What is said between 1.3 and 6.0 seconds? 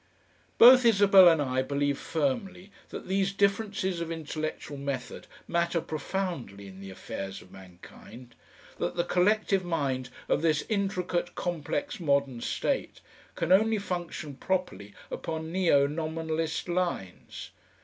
I believe firmly that these differences of intellectual method matter